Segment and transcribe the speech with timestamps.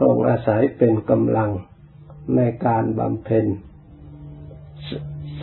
[0.00, 1.50] พระองค์อาศัยเป็นกำลัง
[2.36, 3.46] ในการบำเพ็ญ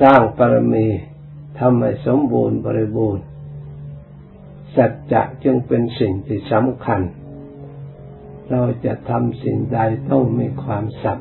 [0.01, 0.88] สร้างปรมี
[1.59, 3.23] ทำให้สมบูรณ์บริบูรณ์
[4.75, 7.01] สัจจะจึงเป็นสิ่งที่สำคัญ
[8.49, 9.79] เราจะทำสิ่งใด
[10.11, 11.19] ต้องมีความสัจ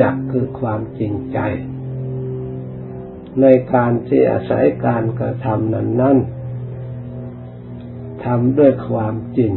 [0.00, 1.38] จะคือความจริงใจ
[3.40, 6.18] ในการที่อาศัยการกระทำนั้นนั้น
[8.24, 9.52] ทำด้วยความจริง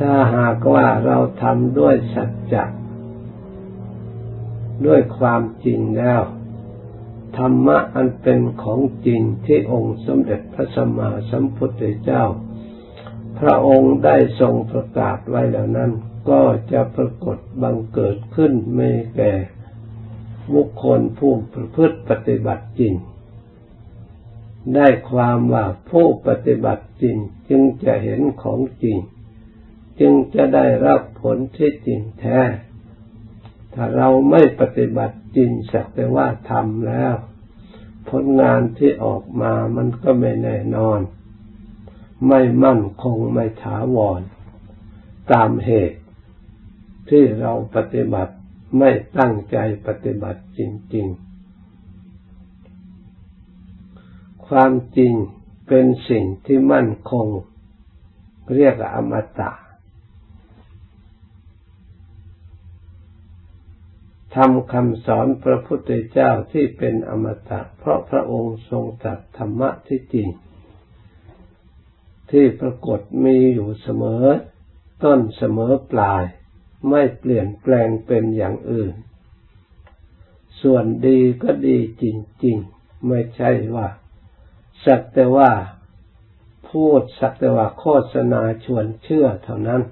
[0.00, 2.64] ถ้าหากว่าเราทำด้วยสัจจะ
[4.86, 6.22] ด้วยความจริงแล้ว
[7.36, 12.24] ธรรมะอันเป็นของจริงที่องค์สมเด็จพระสัมมาสัมพุทธเจ้า
[13.38, 15.90] พระองค์ได้ทรงประกาศไว้แล้วนั้น
[16.30, 19.32] ก็จะปรากฏบังเกิดขึ้นไม่แก่
[20.54, 22.94] บุคคลผู้ประพฤติปฏิบัติจริง
[24.74, 27.16] ได้ความว่าผู้ปฏิบัติจริง
[27.48, 28.98] จึงจะเห็นของจริง
[30.00, 32.40] จึงจะได้รับผลที่จริงแท้
[33.74, 37.14] ถ้าเราไม่ปฏิบัติจริงสักแต่ว่าทำแล้ว
[38.08, 41.00] ผลงานที่ออกมามันก็ไม่แน่นอน
[42.28, 44.20] ไม่มั่นคงไม่ถาวร
[45.32, 46.00] ตามเหตุ
[47.10, 48.34] ที่เราปฏิบัติ
[48.78, 50.60] ไม่ตั้งใจปฏิบัติจ
[50.94, 51.16] ริง ๆ
[54.46, 55.12] ความจริง
[55.68, 57.26] เป็นสิ่งที่มั่นคง
[58.54, 59.50] เรียกอมตะ
[64.34, 70.28] ทำคำสอนพระพุทธเจ้าที่เป็นอมตะ เพราะพระองค์ทรงตรัสธรรมะที่จริง
[72.30, 74.24] ที่ปรากฏมีอยู่เสมอ
[75.02, 76.24] ต้นเสมอปลาย
[76.90, 78.92] ไม่เปลี่ยนแปลงเป็นอย่างอื่น
[80.62, 82.04] ส่วนดีก็ดีจ
[82.44, 83.88] ริง ๆ ไม่ใช่ว่า
[84.84, 85.52] สักแต่ว่า
[86.68, 89.82] พูดสักแต่ว่าโฆษณาชวนเชื่อเท่านั้น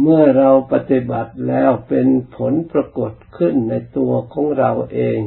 [0.00, 5.18] เมื่อเราปฏิบัติแล้วเป็นผลปรากฏขึ้นในตัวของเราเอง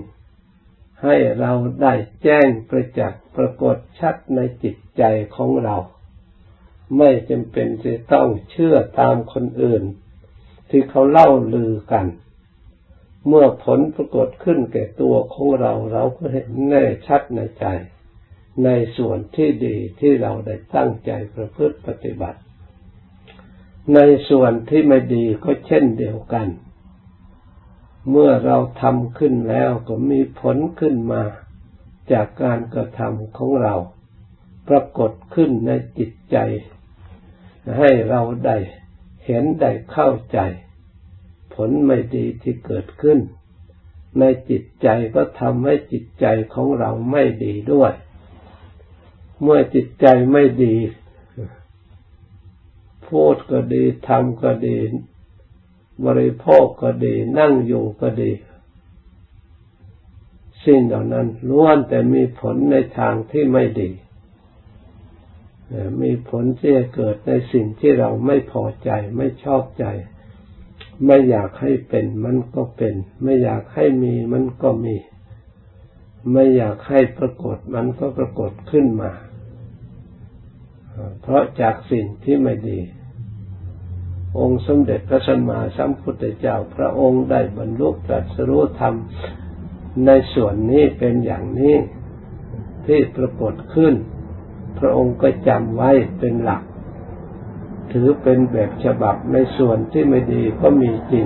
[1.04, 1.94] ให้เราได้
[2.24, 5.04] แจ้งประจักษ์ปรากฏชัดในจิตใจ
[5.36, 5.78] ของเรา
[6.98, 9.84] ไม่จำเป็นจะต้องเชื่อตามคนอื่น
[10.70, 12.06] ที่เขาเล่าลือกัน
[13.28, 17.66] เมื่อผลปรากฏขึ้นแก่ตัวของเราเราก็เห็นแน่ชัดในใจ
[18.64, 22.40] ในส่วนที่ดีที่เราได้ตั้งใจประพฤติปฏิบัติ
[23.94, 26.48] ในส่วนที่ไม่ดีก็เช่นเดียวกัน
[28.10, 31.24] เมื่อเราทำขึ้นแล้วก็มีผลขึ้นมา
[32.12, 33.76] จากการกระทำของเรา
[34.68, 36.38] ปรากฏขึ้นในจิตใจ
[37.78, 38.58] ให้เราได้
[39.26, 40.40] เห็นได้เข้าใจ
[41.54, 43.20] ผลไม่ดีที่เกิดขึ้น
[44.20, 47.94] ในจิตใจก็ทำให้จิตใจของเราไม่ดีด้วย
[49.42, 50.76] เมื่อจิตใจไม่ดี
[53.10, 54.78] พูดก็ดีทำก็ดี
[56.06, 58.32] บริโภคก็ดี นั่งอยู่ก็ดี
[60.66, 63.90] สิ่งเหล่านั้นล้วนแต่มีผลในทางที่ไม่ดี
[66.02, 69.86] มีผลที่จะเกิดในสิ่งที่เราไม่พอใจ ไม่ชอบใจ
[71.06, 74.96] ไม่อยากให้เป็นมันก็เป็น ไม่อยากให้มีมันก็มี
[76.32, 79.12] ไม่อยากให้ปรากฏมันก็ปรากฏขึ้นมา
[81.22, 82.80] เพราะจากสิ่งที่ไม่ดี
[84.40, 88.96] องค์สมเด็จพระสัมมาสัมพุทธเจ้าพระองค์ได้บรรลุตรัสรู้ธรรม
[90.06, 91.76] ในส่วนนี้เป็นอย่างนี้
[92.86, 93.94] ที่ปรากฏขึ้น
[94.80, 96.64] พระองค์ก็จำไว้เป็นหลัก
[97.92, 101.26] ถือเป็นแบบฉบับในส่วนที่ไม่ดีก็มีจริง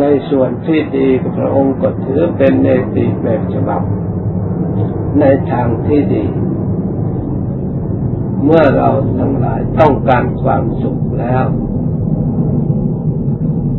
[0.00, 1.08] ในส่วนที่ดี
[1.38, 3.82] พระองค์ก็ถือเป็นในติแบบฉบับ
[5.20, 6.24] ในทางที่ดี
[8.44, 11.46] เมื่อเราทั้งหลายต้องการความสุขแล้ว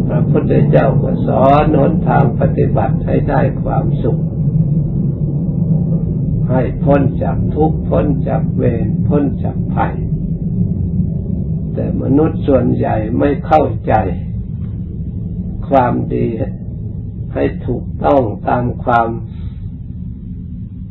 [0.07, 4.19] พระพุทธเจ้าก็สอนหนทางปฏิบัติให้ได้ความสุข
[6.49, 9.95] ให้พ้นจากทุกข์พ้นจากเวรพ้นจากภัย
[11.73, 13.93] แต่มนุษย์ส่วนใหญ่ไม่เข้าใจ
[15.69, 16.27] ความดี
[17.33, 19.09] ให้ถูกต้องตามความ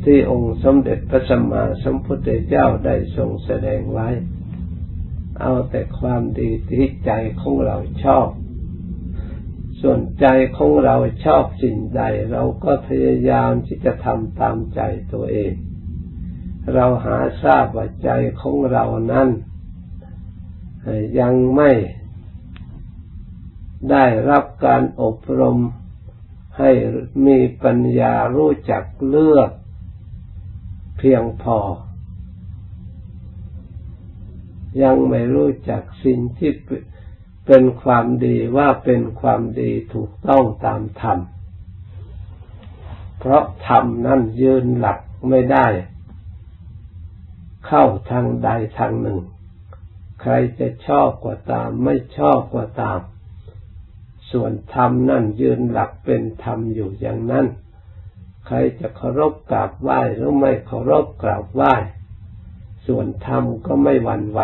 [0.03, 4.09] ที่องค์สมเด็จพระสัมมาสัมพุทธเจ้าได้ทรงแสดงไว้
[5.39, 7.11] เอาแต่ความดีที่ใจ
[7.41, 8.27] ของเราชอบ
[9.81, 10.27] ส่วนใจ
[10.57, 10.95] ของเรา
[11.25, 14.81] ชอบสิ่งใด เราก็พยายามที่จะทำตามใจ
[15.13, 15.53] ตัวเอง
[16.73, 18.09] เราหาทราบว่าใจ
[18.41, 19.29] ของเรานั้น
[21.19, 21.71] ยังไม่
[23.91, 25.57] ได้รับการอบรม
[26.59, 26.71] ให้
[27.25, 29.51] มีปัญญารู้จักเลือก
[31.05, 31.57] พียงพอ
[34.83, 36.51] ยังไม่รู้จักสิ่งที่
[37.47, 41.19] เป็นความดีว่าเป็นความดีถูกต้องตามธรรม
[43.19, 45.67] เพราะธรรมนั่นยืนหลักไม่ได้
[47.67, 49.19] เข้าทางใดทางหนึ่ง
[50.21, 52.99] ใครจะชอบกว่าตาม ไม่ชอบกว่าตาม
[54.31, 57.45] ส่วนธรรมนั่นยืนหลักเป็นธรรมอยู่อย่างนั้น
[58.47, 61.73] ใครจะเคารพกราบไหว้หรือไม่เคารพกราบไหว้
[62.87, 64.41] ส่วนธรรมก็ไม่หวั่นไหว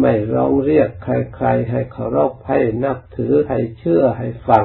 [0.00, 4.64] ไม่ร้องเรียกใครๆ ให้เคารพให้นับถือให้เชื่อให้ฟัง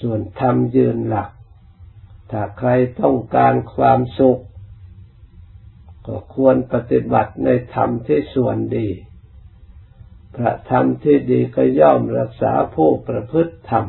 [0.00, 1.30] ส่วนธรรมยืนหลัก
[2.30, 2.70] ถ้าใคร
[3.00, 4.42] ต้องการความสุข
[6.06, 8.88] ก็ควรปฏิบัติในธรรมที่ส่วนดี
[10.36, 13.84] พระธรรมที่ดีก็ย่อมรักษาผู้ประพฤติธรรม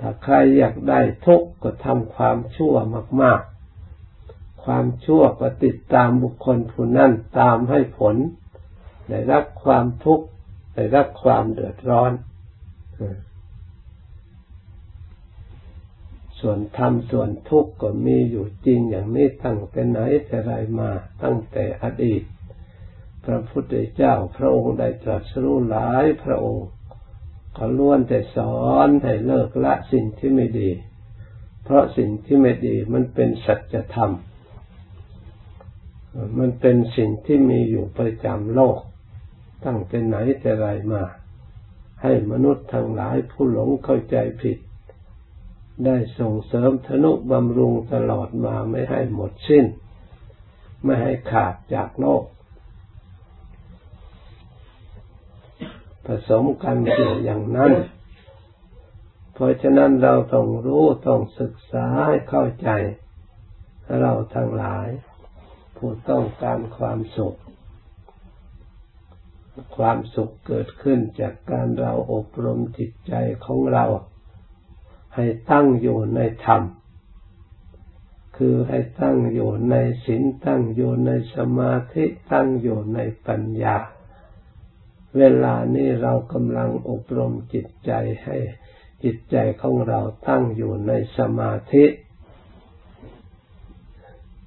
[0.00, 2.74] ถ้าใครอยากได้ทุกข์ก็ทำความชั่ว
[3.22, 3.40] มาก
[4.04, 8.16] ๆ ความชั่วก็ติดตามบุคคลผู้นั้นตามให้ผล
[9.10, 10.26] ได้รับความทุกข์
[10.74, 12.12] ได้รับความเดือดร้อน
[16.40, 20.90] ส่วนธรรมส่วนทุกข์ก็มีอยู่จริงอย่างนี้ตั้งแต่ไหนแต่ไรมา
[21.22, 22.22] ตั้งแต่อดีต
[23.24, 26.66] พระพุทธเจ้าพระองค์ได้ตรัสรู้หลายพระองค์
[27.54, 30.70] เขาล้วนแต่สอนให้เลิกละสิ่งที่ไม่ดี
[31.64, 34.12] เพราะสิ่งที่ไม่ดีมันเป็นสัจธรรม
[36.38, 38.80] มันเป็นสิ่งที่มีอยู่ประจำโลก
[39.64, 41.02] ตั้งแต่ไหนแต่ไรมา
[42.02, 44.58] ให้มนุษย์ทั้งหลายผู้หลงเข้าใจผิด
[45.84, 49.66] ได้ส่งเสริมธนุบำรุงตลอดมาไม่ให้หมดสิ้น
[50.84, 52.24] ไม่ให้ขาดจากโลก
[56.06, 57.72] ผสมกันอยู่อย่างนั้น
[59.34, 62.68] เพราะฉะนั้นเราต้องรู้ต้องศึกษาให้เข้าใจ
[64.00, 64.88] เราทั้งหลาย
[65.76, 67.38] ผู้ต้องการความสุข
[69.76, 73.14] ความสุขเกิดขึ้นจากการเราอบรมจิตใจ
[73.44, 73.84] ของเรา
[75.16, 76.62] ให้ตั้งอยู่ในธรรม
[78.36, 79.74] คือให้ตั้งอยู่ใน
[80.04, 83.76] ศีลตั้งอยู่ในสมาธิตั้งอยู่ในปัญญา
[85.16, 87.92] เวลานี้เรากำลังอบรมจิตใจ
[88.24, 88.36] ให้
[89.04, 91.84] จิตใจของเราตั้งอยู่ในสมาธิ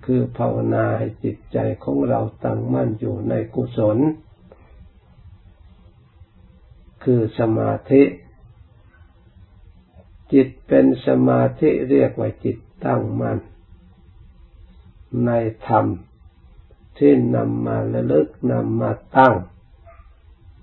[0.06, 3.98] คือภาวนาให้จิตใจของเราตั้งมั่นอยู่ในกุศล
[7.04, 8.04] คือสมาธิ
[10.34, 13.38] จิตเป็นสมาธิเรียกว่าจิตตั้งมั่น
[15.26, 15.32] ใน
[15.68, 15.86] ธรรม
[16.98, 19.36] ที่นำมาระลึกนำมาตั้ง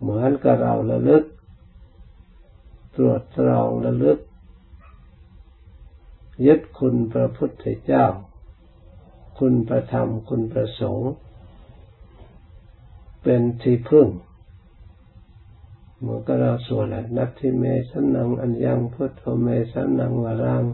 [0.01, 1.25] เหมือนกับเราระลึก
[2.97, 4.19] ตรวจตรองระลึก
[6.47, 8.07] ยึดคุณพระพุทธเจ้า
[9.39, 11.13] คุณประธรรมคุณประสงค์
[13.23, 14.09] เป็นที่พึ่ง
[16.03, 20.65] เมื่อก็เราสวดนัตทิเมสันังอัญญังพุทโธเมสันังวารัง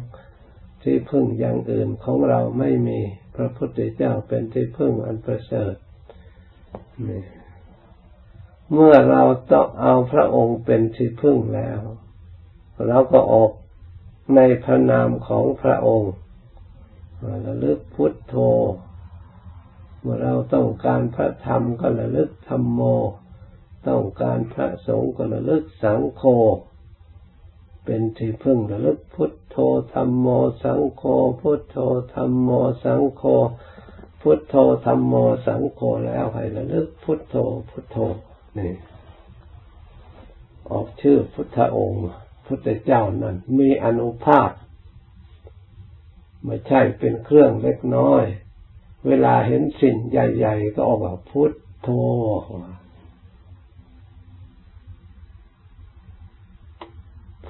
[0.82, 3.00] ที่พึ่งอย่างอื่นของเราไม่มี
[3.36, 5.74] พระพุทธเจ้าเป็นที่พึ่งอันประเสริฐ
[8.72, 9.22] เมื่อเรา
[9.52, 11.80] ต้องเอาพระองค์เป็นที่พึ่งแล้ว
[12.88, 13.50] เราก็ออก
[14.36, 16.12] ในพระนามของพระองค์
[17.46, 18.34] ระลึกพุทโธ
[20.00, 22.80] เมื่อเราต้องการพระธรรมก็ระลึกธรรมโม
[23.88, 26.22] ต้องการพระสงฆ์ก็ระลึกสังโฆ
[27.84, 29.56] เป็นที่พึ่งระลึกพุทโธ
[29.92, 30.26] ธรรมโม
[30.62, 31.04] สังโฆ
[31.40, 31.76] พุทโธ
[32.14, 32.50] ธรรมโม
[32.84, 33.22] สังโฆ
[34.20, 35.14] พุทโธธรรมโม
[35.46, 37.36] สังโฆแล้วให้ระลึกพุทโธ
[37.70, 37.96] พุทโธ
[38.58, 38.72] นี่
[40.70, 42.02] ออกชื่อพุทธองค์
[42.46, 44.50] พุทธเจ้านั้นมีอนุภาพ
[46.44, 48.24] ไม่ใช่เป็นเครื่องเล็กน้อย
[49.06, 51.88] เวลาเห็นสิ่งใหญ่ ๆ ก็ออกว่าพุทโธ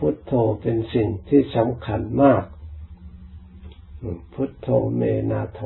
[0.05, 2.45] พุทโธเป็นสิ่งที่สำคัญมาก
[4.35, 5.61] พุทโธเมนาโถ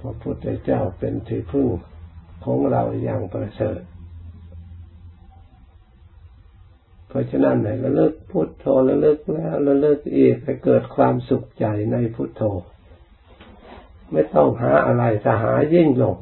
[0.00, 1.68] พระพุทธเจ้าเป็นที่พึ่ง
[2.44, 3.80] ของเราอย่างประเสริฐ
[7.08, 12.42] เพราะฉะนั้นไหนระลึกพุทโธระลึกแล้วระลึกอีกให้เกิดความสุขใจในพุทโธ
[14.12, 16.20] ไม่ต้องหาอะไรจะหายิ่งหลง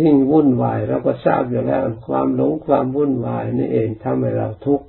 [0.00, 4.86] ยิ่งวุ่นวายเราก็ทราบอยู่แล้ว ความหลงความวุ่นวายนี่เองทำให้เราทุกข์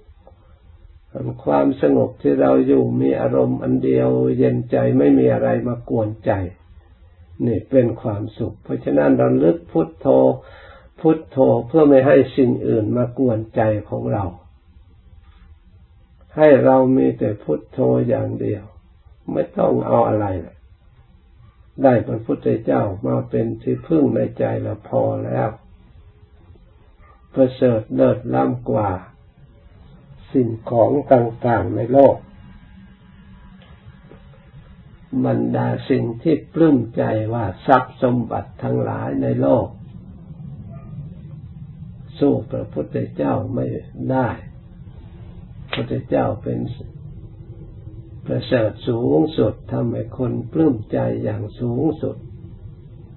[1.46, 6.32] ความสงบที่เราอยู่มีอารมณ์อันเดียวเย็นใจไม่มีอะไรมากวนใจ
[7.46, 10.08] นี่เป็นความสุข เพราะฉะนั้นเราลึกพุทโธ
[11.00, 14.24] พุทโธเพื่อไม่ให้สิ่งอื่นมากวนใจของเรา
[16.38, 18.64] ให้เรามีแต่พุทโธอย่างเดียว
[19.32, 20.26] ไม่ต้องเอาอะไร
[21.82, 25.50] ได้พระพุทธเจ้ามาเป็นที่พึ่งในใจละพอแล้ว
[27.34, 28.90] ประเสริฐเลิศล้ำกว่า
[30.34, 32.16] สิ่งของต่างๆในโลก
[35.26, 37.04] บรรดาสิ่งที่ปลื้มใจ
[37.34, 39.68] ว่าทรัพย์สมบัติทั้งหลายในโลก
[42.20, 43.66] สู้พระพุทธเจ้าไม่
[44.12, 44.30] ได้
[45.64, 46.60] พระพุทธเจ้าเป็น
[48.26, 52.18] ประเสริฐสูงสุดทำให้คนปลื้มใจอย่างสูงสุด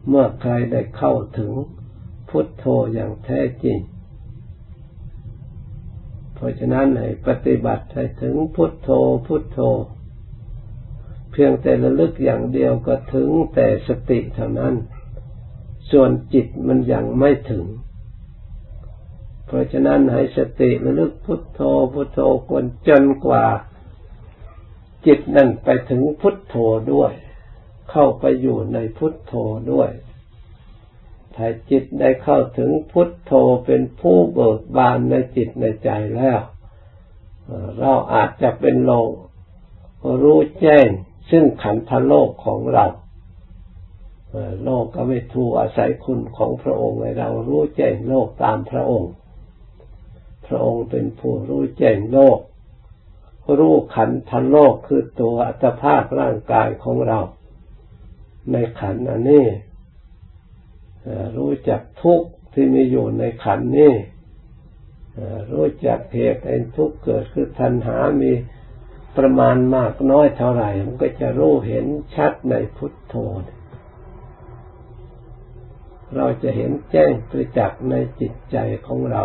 [0.09, 1.53] เมื่อใครได้เข้าถึง
[2.31, 3.79] พุทโธอย่างแท้จริง
[6.35, 8.91] เพราะฉะนั้นให้ปฏิบัติให้ถึงพุทโธ
[9.27, 9.61] พุทโธ
[11.33, 14.75] เพียงแต่ระลึกอย่างเดียวก็ถึงแต่สติเท่านั้น
[15.91, 17.65] ส่วนจิตมันยังไม่ถึง
[19.47, 21.61] เพราะฉะนั้นให้สติระลึกพุทโธ
[21.93, 22.21] พุทโธ
[22.51, 23.45] กนจนกว่า
[25.07, 26.57] จิตนั่นไปถึงพุทโธ
[26.93, 27.13] ด้วย
[27.91, 29.33] เข้าไปอยู่ในพุทโธ
[29.73, 29.91] ด้วย
[31.35, 33.33] ถ้าจิตได้เข้าถึงพุทโธ
[33.67, 36.41] เป็นผู้เบิกบานในจิตในใจแล้ว
[37.79, 38.93] เราอาจจะเป็นโล
[40.23, 40.89] รู้แจ้ง
[41.31, 42.87] ซึ่งขันธโลกของเรา
[44.65, 49.13] โลกก็ไม่ทูอาศัยคุณของพระองค์ให้เรารู้แจ้งโลกตามพระองค์
[50.47, 52.39] พระองค์เป็นผู้รู้แจ้งโลก
[53.59, 57.19] รู้ขันธโลกคือตัวอัตภาพร่างกายของเรา
[58.53, 59.47] ในขันอันนี้
[61.37, 63.95] รู้จักทุกข์ที่มีอยู่ในขันนี้
[65.53, 68.33] รู้จักเหตุแห่งทุกข์เกิดคือทันหามี
[69.17, 73.15] ประมาณมากน้อยเท่าไหร่มันก็จะรู้เห็นชัดในพุทโธ
[76.17, 79.23] เราจะเห็นแจ้งประจักษ์ในจิตใจของเรา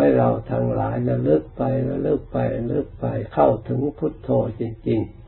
[0.00, 4.28] ให้เราทั้งหลายระลึกไประลึกไประลึกไปเข้าถึงพุทโธ
[4.60, 5.22] จริงๆ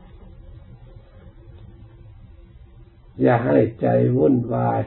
[3.21, 4.81] อย่าให้ใจวุ่นวาย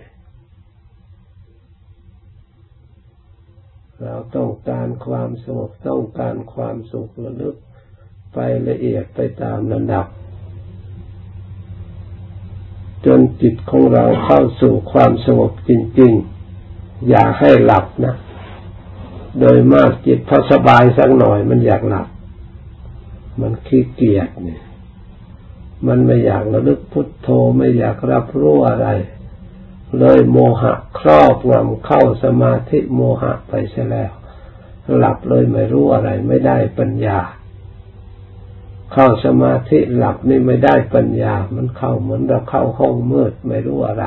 [4.02, 7.54] เราต้องการความสงบต้องการความสุขระลึก
[8.34, 10.06] ไปละเอียดไปตามลำดับ
[13.06, 15.70] จนจิตของเราเข้าสู่ความสงบจ
[16.00, 16.12] ริง
[16.60, 18.14] ๆ อย่าให้หลับนะ
[19.40, 22.08] โดยมากจิตพอสบายสักหน่อย มันอยากหลับ
[23.40, 24.62] มันขี้เกียจเนี่ย
[25.86, 28.88] มันไม่อยากระลึกพุทโธไม่อยากรับรู้อะไร
[29.98, 34.12] เลยโมหะครอบงำเข้าสมาธิโมหะไปเสียแล้ว
[34.98, 37.18] หลับเลยไม่รู้อะไร ไม่ได้ปัญญา
[38.92, 44.04] เข้าสมาธิหลับนี่ไม่ได้ปัญญา มันเข้าเหมือนเราเข้าห้องมืดไม่รู้อะไร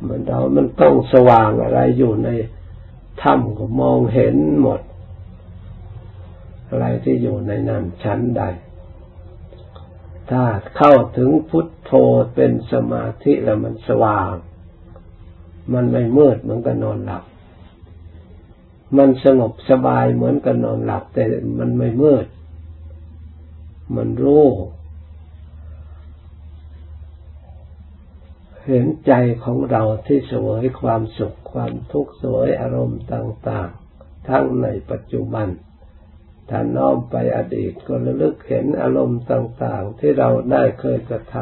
[0.00, 2.28] เหมือนเรามันต้องสว่างอะไรอยู่ใน
[3.22, 4.80] ถ้ำก็มองเห็นหมด
[6.68, 8.42] อะไรที่อยู่ในนั้นชั้นใด
[10.30, 10.44] ถ้า
[10.76, 11.92] เข้าถึงพุทโธ
[12.34, 14.34] เป็นสมาธิแล้วมันสว่าง
[15.72, 17.24] มันไม่มืดเหมือนกับนอนหลับ
[18.96, 21.24] มันสงบสบายเหมือนกับนอนหลับ แต่
[21.58, 22.26] มันไม่มืด
[23.96, 24.46] มันรู้
[28.68, 29.12] เห็นใจ
[29.44, 35.48] ของเราที่สวยความสุขความทุกข์สวยอารมณ์ต่าง ๆ ทั้งในปัจจุบัน
[36.48, 41.36] ถ้าน้อมไปอดีตก็ระลึกเห็นอารมณ์ต่าง ๆ ที่เราได้เคยกระท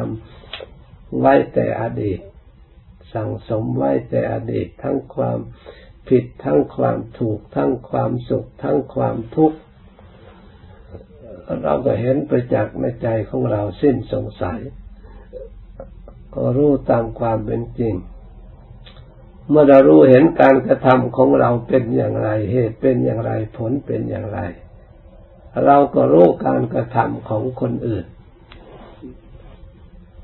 [0.57, 2.19] ำไว้แต่อดีต
[3.13, 5.39] สั่งสมไว้แต่อดีตทั้งความ
[6.09, 9.57] ผิดทั้งความถูกทั้งความสุขทั้งความทุกข์
[11.63, 14.59] เราก็เห็นประจักษ์ในใจของเราสิ้นสงสัย
[16.37, 17.95] ก็รู้ตามความเป็นจริง
[19.49, 24.39] เมื่อเรารู้เห็นการกระทำของเราเป็นอย่างไร เหตุเป็นอย่างไรผลเป็นอย่างไร
[25.65, 28.05] เราก็รู้การกระทำของคนอื่น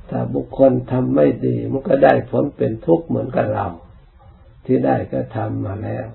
[0.10, 3.67] ถ้าบุคคลทำไม่ดีมันก็ได้ผลเป็นทุกข์เหมือนกับเรา
[4.65, 6.05] ที่ได้กระทำมาแล้ว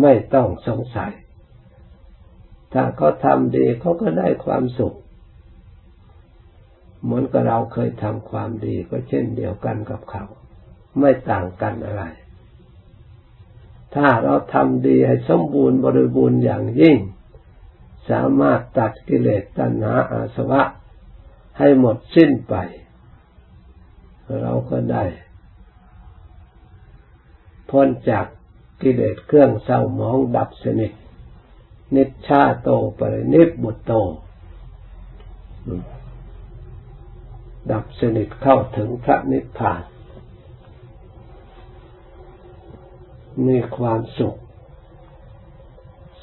[0.00, 1.12] ไม่ต้องสงสัย
[2.72, 4.96] ถ้าเขาทำดีเขาก็ได้ความสุข
[7.08, 10.24] เหมือนกับเราเคยทำความดีก็เช่นเดียวกันกับเขา
[10.98, 12.04] ไม่ต่างกันอะไร
[13.94, 16.96] ถ้าเราทำดีให้สมบูรณ์บริบูรณ์อย่างยิ่ง
[18.10, 20.62] สามารถตัดกิเลสตัณหาอาสวะ
[21.58, 22.54] ให้หมดสิ้นไป
[24.42, 25.04] เราก็ได้
[27.70, 28.26] พ้นจาก
[28.82, 30.92] กิเลสเครื่องเศร้าหมองดับสนิท
[31.94, 33.92] นิชาโตปรินิบุตโต
[37.72, 39.82] ดับสนิทเข้าถึงพระนิพพาน
[43.46, 44.36] มีความสุข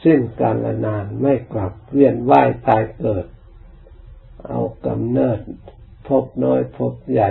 [0.03, 3.25] สิ้นกาลนานไม่กลับเวียนว่ายตายเกิด
[4.47, 5.39] เอากำเนิด
[6.07, 7.29] พบน้อยพบใหญ่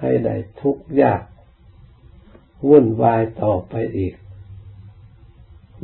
[0.00, 1.22] ให้ได้ทุกข์ยาก
[2.68, 4.14] วุ่นวายต่อไปอีก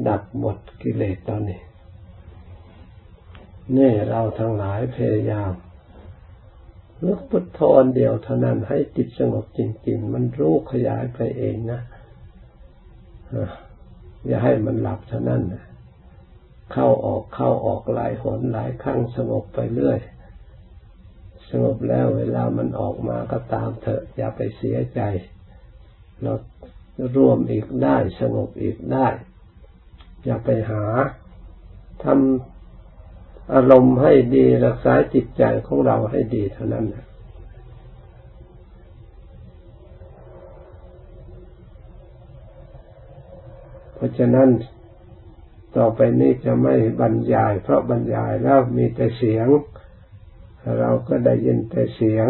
[0.08, 1.60] ดับหมดกิเลสตอนนี้
[3.76, 5.52] นี่เราทั้งหลายพยายาม
[7.00, 7.60] เลือกพุทโธ
[7.94, 11.80] เดียวเท่านั้นให้จิตสงบจริง ๆ มันรู้ขยายไปเองนะ
[14.26, 15.42] อย่าให้มันหลับเท่านั้น
[16.72, 19.98] เข้าออกเข้าออกหลายหนหลายครั้งสงบไปเรื่อย
[21.50, 25.00] สงบแล้วเวลามันออกมาก็ตามเถอะ อย่าไปเสียใจ
[26.22, 26.32] เรา
[27.16, 29.08] ร่วมอีกได้ สงบอีกได้
[30.24, 30.84] อย่าไปหา
[32.04, 32.55] ทำ
[33.54, 37.06] อารมณ์ให้ดีรักษาจิตใจของเราให้ดีเท่านั้นนะ
[43.94, 44.48] เพราะฉะนั้น
[45.76, 49.48] ต่อไปนี้จะไม่บรรยาย เพราะบรรยายแล้วมีแต่เสียง
[50.78, 52.28] เราก็ได้ยินแต่เสียง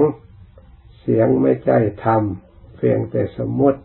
[1.01, 2.23] เสียงไม่ใช่ธรรม
[2.77, 3.81] เพียงแต่สมมติ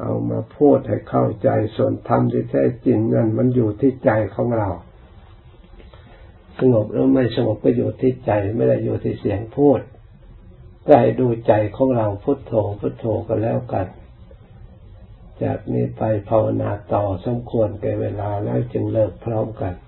[0.00, 4.68] เอามาพูดให้เข้าใจส่วนธรรมที่แท้จริงนั้นมันอยู่ที่ใจของเรา
[6.58, 9.80] สงบหรือไม่สงบก็อยู่ที่ใจไม่ได้อยู่ที่เสียงพูด
[10.86, 13.86] ก็ให้ดูใจของเราพุทโธพุทโธก็แล้วกัน
[15.42, 19.74] จากนี้ไปภาวนาต่อสมควรแก่เวลาแล้วจึงเลิกพร้อมกัน